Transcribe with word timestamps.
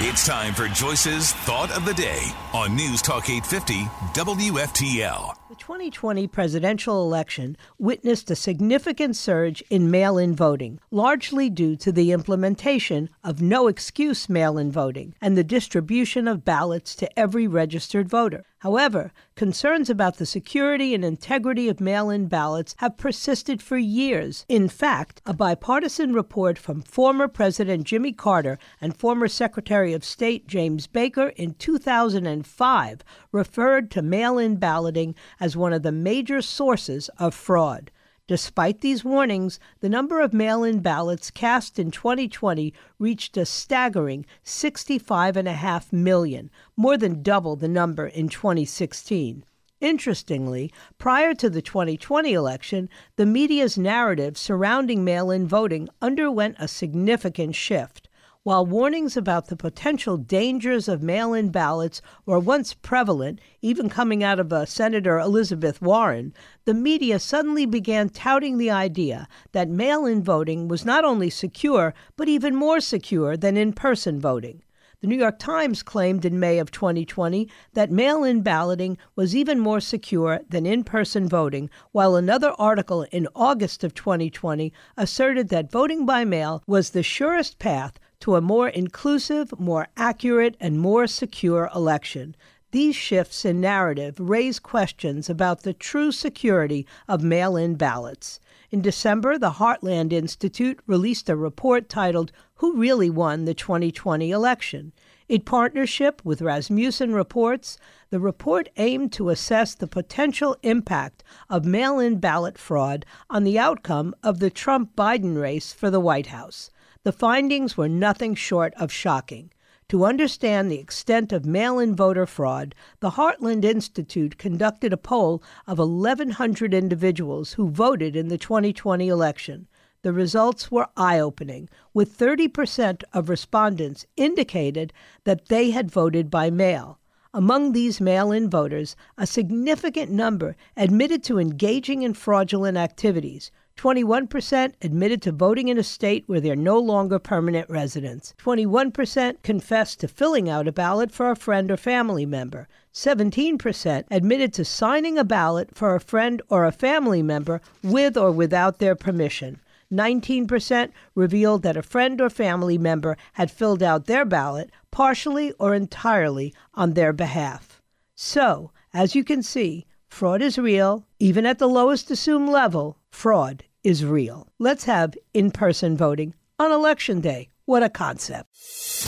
It's 0.00 0.24
time 0.24 0.54
for 0.54 0.68
Joyce's 0.68 1.32
Thought 1.32 1.76
of 1.76 1.84
the 1.84 1.92
Day 1.92 2.22
on 2.54 2.76
News 2.76 3.02
Talk 3.02 3.28
850 3.28 3.82
WFTL. 4.14 5.57
The 5.68 5.74
2020 5.74 6.28
presidential 6.28 7.02
election 7.04 7.54
witnessed 7.78 8.30
a 8.30 8.34
significant 8.34 9.16
surge 9.16 9.62
in 9.68 9.90
mail 9.90 10.16
in 10.16 10.34
voting, 10.34 10.80
largely 10.90 11.50
due 11.50 11.76
to 11.76 11.92
the 11.92 12.10
implementation 12.10 13.10
of 13.22 13.42
no 13.42 13.66
excuse 13.66 14.30
mail 14.30 14.56
in 14.56 14.72
voting 14.72 15.14
and 15.20 15.36
the 15.36 15.44
distribution 15.44 16.26
of 16.26 16.42
ballots 16.42 16.96
to 16.96 17.18
every 17.18 17.46
registered 17.46 18.08
voter. 18.08 18.46
However, 18.62 19.12
concerns 19.36 19.88
about 19.88 20.16
the 20.16 20.26
security 20.26 20.92
and 20.92 21.04
integrity 21.04 21.68
of 21.68 21.80
mail 21.80 22.10
in 22.10 22.26
ballots 22.26 22.74
have 22.78 22.96
persisted 22.96 23.62
for 23.62 23.78
years. 23.78 24.44
In 24.48 24.68
fact, 24.68 25.22
a 25.24 25.32
bipartisan 25.32 26.12
report 26.12 26.58
from 26.58 26.82
former 26.82 27.28
President 27.28 27.84
Jimmy 27.84 28.12
Carter 28.12 28.58
and 28.80 28.96
former 28.96 29.28
Secretary 29.28 29.92
of 29.92 30.04
State 30.04 30.48
James 30.48 30.88
Baker 30.88 31.28
in 31.36 31.54
2005 31.54 33.04
referred 33.30 33.92
to 33.92 34.02
mail 34.02 34.38
in 34.38 34.56
balloting 34.56 35.14
as 35.38 35.56
one 35.58 35.72
of 35.72 35.82
the 35.82 35.92
major 35.92 36.40
sources 36.40 37.10
of 37.18 37.34
fraud. 37.34 37.90
Despite 38.28 38.82
these 38.82 39.04
warnings, 39.04 39.58
the 39.80 39.88
number 39.88 40.20
of 40.20 40.34
mail 40.34 40.62
in 40.62 40.80
ballots 40.80 41.30
cast 41.30 41.78
in 41.78 41.90
2020 41.90 42.74
reached 42.98 43.36
a 43.38 43.46
staggering 43.46 44.26
65.5 44.44 45.92
million, 45.92 46.50
more 46.76 46.98
than 46.98 47.22
double 47.22 47.56
the 47.56 47.68
number 47.68 48.06
in 48.06 48.28
2016. 48.28 49.44
Interestingly, 49.80 50.72
prior 50.98 51.34
to 51.34 51.48
the 51.48 51.62
2020 51.62 52.32
election, 52.32 52.88
the 53.16 53.24
media's 53.24 53.78
narrative 53.78 54.36
surrounding 54.36 55.04
mail 55.04 55.30
in 55.30 55.46
voting 55.46 55.88
underwent 56.02 56.56
a 56.58 56.68
significant 56.68 57.54
shift. 57.54 58.07
While 58.48 58.64
warnings 58.64 59.14
about 59.14 59.48
the 59.48 59.56
potential 59.56 60.16
dangers 60.16 60.88
of 60.88 61.02
mail 61.02 61.34
in 61.34 61.50
ballots 61.50 62.00
were 62.24 62.38
once 62.38 62.72
prevalent, 62.72 63.42
even 63.60 63.90
coming 63.90 64.24
out 64.24 64.40
of 64.40 64.50
uh, 64.50 64.64
Senator 64.64 65.18
Elizabeth 65.18 65.82
Warren, 65.82 66.32
the 66.64 66.72
media 66.72 67.18
suddenly 67.18 67.66
began 67.66 68.08
touting 68.08 68.56
the 68.56 68.70
idea 68.70 69.28
that 69.52 69.68
mail 69.68 70.06
in 70.06 70.22
voting 70.22 70.66
was 70.66 70.86
not 70.86 71.04
only 71.04 71.28
secure, 71.28 71.92
but 72.16 72.26
even 72.26 72.56
more 72.56 72.80
secure 72.80 73.36
than 73.36 73.58
in 73.58 73.74
person 73.74 74.18
voting. 74.18 74.62
The 75.02 75.08
New 75.08 75.18
York 75.18 75.38
Times 75.38 75.82
claimed 75.82 76.24
in 76.24 76.40
May 76.40 76.58
of 76.58 76.70
2020 76.70 77.50
that 77.74 77.90
mail 77.90 78.24
in 78.24 78.40
balloting 78.40 78.96
was 79.14 79.36
even 79.36 79.60
more 79.60 79.80
secure 79.80 80.40
than 80.48 80.64
in 80.64 80.84
person 80.84 81.28
voting, 81.28 81.68
while 81.92 82.16
another 82.16 82.54
article 82.58 83.02
in 83.12 83.28
August 83.36 83.84
of 83.84 83.92
2020 83.92 84.72
asserted 84.96 85.50
that 85.50 85.70
voting 85.70 86.06
by 86.06 86.24
mail 86.24 86.62
was 86.66 86.90
the 86.90 87.02
surest 87.02 87.58
path 87.58 87.98
to 88.20 88.34
a 88.34 88.40
more 88.40 88.68
inclusive, 88.68 89.58
more 89.60 89.86
accurate, 89.96 90.56
and 90.60 90.80
more 90.80 91.06
secure 91.06 91.70
election. 91.74 92.34
These 92.72 92.96
shifts 92.96 93.44
in 93.44 93.60
narrative 93.60 94.18
raise 94.18 94.58
questions 94.58 95.30
about 95.30 95.62
the 95.62 95.72
true 95.72 96.10
security 96.12 96.86
of 97.06 97.22
mail 97.22 97.56
in 97.56 97.76
ballots. 97.76 98.40
In 98.70 98.82
December, 98.82 99.38
the 99.38 99.52
Heartland 99.52 100.12
Institute 100.12 100.80
released 100.86 101.30
a 101.30 101.36
report 101.36 101.88
titled 101.88 102.32
Who 102.56 102.76
Really 102.76 103.08
Won 103.08 103.46
the 103.46 103.54
2020 103.54 104.30
Election? 104.30 104.92
In 105.28 105.42
partnership 105.42 106.20
with 106.24 106.42
Rasmussen 106.42 107.14
Reports, 107.14 107.78
the 108.10 108.18
report 108.18 108.68
aimed 108.76 109.12
to 109.12 109.30
assess 109.30 109.74
the 109.74 109.86
potential 109.86 110.56
impact 110.62 111.22
of 111.48 111.64
mail 111.64 111.98
in 111.98 112.18
ballot 112.18 112.58
fraud 112.58 113.06
on 113.30 113.44
the 113.44 113.58
outcome 113.58 114.14
of 114.22 114.40
the 114.40 114.50
Trump 114.50 114.96
Biden 114.96 115.40
race 115.40 115.72
for 115.72 115.90
the 115.90 116.00
White 116.00 116.26
House. 116.26 116.70
The 117.08 117.12
findings 117.12 117.74
were 117.74 117.88
nothing 117.88 118.34
short 118.34 118.74
of 118.74 118.92
shocking. 118.92 119.50
To 119.88 120.04
understand 120.04 120.70
the 120.70 120.78
extent 120.78 121.32
of 121.32 121.46
mail 121.46 121.78
in 121.78 121.96
voter 121.96 122.26
fraud, 122.26 122.74
the 123.00 123.12
Heartland 123.12 123.64
Institute 123.64 124.36
conducted 124.36 124.92
a 124.92 124.98
poll 124.98 125.42
of 125.66 125.78
1,100 125.78 126.74
individuals 126.74 127.54
who 127.54 127.70
voted 127.70 128.14
in 128.14 128.28
the 128.28 128.36
2020 128.36 129.08
election. 129.08 129.68
The 130.02 130.12
results 130.12 130.70
were 130.70 130.90
eye 130.98 131.18
opening, 131.18 131.70
with 131.94 132.14
30% 132.14 133.02
of 133.14 133.30
respondents 133.30 134.04
indicated 134.18 134.92
that 135.24 135.46
they 135.48 135.70
had 135.70 135.90
voted 135.90 136.30
by 136.30 136.50
mail. 136.50 136.98
Among 137.32 137.72
these 137.72 138.02
mail 138.02 138.32
in 138.32 138.50
voters, 138.50 138.96
a 139.16 139.26
significant 139.26 140.10
number 140.10 140.56
admitted 140.76 141.24
to 141.24 141.38
engaging 141.38 142.02
in 142.02 142.12
fraudulent 142.12 142.76
activities. 142.76 143.50
21% 143.78 144.72
admitted 144.82 145.22
to 145.22 145.30
voting 145.30 145.68
in 145.68 145.78
a 145.78 145.84
state 145.84 146.24
where 146.26 146.40
they're 146.40 146.56
no 146.56 146.80
longer 146.80 147.20
permanent 147.20 147.70
residents. 147.70 148.34
21% 148.38 149.40
confessed 149.44 150.00
to 150.00 150.08
filling 150.08 150.48
out 150.50 150.66
a 150.66 150.72
ballot 150.72 151.12
for 151.12 151.30
a 151.30 151.36
friend 151.36 151.70
or 151.70 151.76
family 151.76 152.26
member. 152.26 152.66
17% 152.92 154.04
admitted 154.10 154.52
to 154.52 154.64
signing 154.64 155.16
a 155.16 155.22
ballot 155.22 155.72
for 155.72 155.94
a 155.94 156.00
friend 156.00 156.42
or 156.48 156.64
a 156.64 156.72
family 156.72 157.22
member 157.22 157.60
with 157.84 158.16
or 158.16 158.32
without 158.32 158.80
their 158.80 158.96
permission. 158.96 159.60
19% 159.92 160.90
revealed 161.14 161.62
that 161.62 161.76
a 161.76 161.82
friend 161.82 162.20
or 162.20 162.28
family 162.28 162.78
member 162.78 163.16
had 163.34 163.48
filled 163.48 163.82
out 163.82 164.06
their 164.06 164.24
ballot 164.24 164.72
partially 164.90 165.52
or 165.52 165.72
entirely 165.72 166.52
on 166.74 166.94
their 166.94 167.12
behalf. 167.12 167.80
So, 168.16 168.72
as 168.92 169.14
you 169.14 169.22
can 169.22 169.40
see, 169.40 169.86
fraud 170.08 170.42
is 170.42 170.58
real. 170.58 171.06
Even 171.20 171.46
at 171.46 171.60
the 171.60 171.68
lowest 171.68 172.10
assumed 172.10 172.48
level, 172.48 172.98
fraud 173.12 173.62
is 173.84 174.04
real. 174.04 174.48
Let's 174.58 174.84
have 174.84 175.14
in 175.32 175.50
person 175.50 175.96
voting 175.96 176.34
on 176.58 176.72
Election 176.72 177.20
Day. 177.20 177.48
What 177.64 177.82
a 177.82 177.88
concept. 177.90 178.48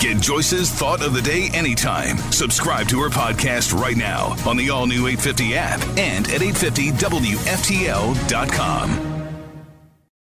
Get 0.00 0.20
Joyce's 0.20 0.70
Thought 0.70 1.02
of 1.02 1.14
the 1.14 1.22
Day 1.22 1.48
anytime. 1.54 2.18
Subscribe 2.30 2.88
to 2.88 3.00
her 3.00 3.08
podcast 3.08 3.72
right 3.72 3.96
now 3.96 4.36
on 4.46 4.56
the 4.56 4.70
all 4.70 4.86
new 4.86 5.06
850 5.06 5.56
app 5.56 5.80
and 5.98 6.28
at 6.28 6.40
850WFTL.com. 6.42 9.09